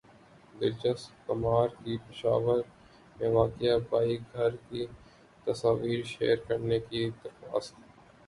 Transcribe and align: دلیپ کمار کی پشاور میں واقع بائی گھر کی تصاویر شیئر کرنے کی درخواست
دلیپ 0.55 0.95
کمار 1.27 1.67
کی 1.81 1.97
پشاور 2.05 2.59
میں 3.17 3.29
واقع 3.29 3.75
بائی 3.89 4.17
گھر 4.33 4.51
کی 4.67 4.85
تصاویر 5.47 6.01
شیئر 6.07 6.37
کرنے 6.47 6.79
کی 6.81 7.09
درخواست 7.23 7.73